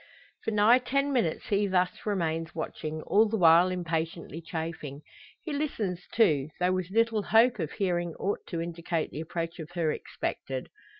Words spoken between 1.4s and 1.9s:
he